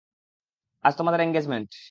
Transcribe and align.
আজ 0.85 0.93
তোমাদের 0.97 1.19
এনগেজমেন্ট। 1.21 1.71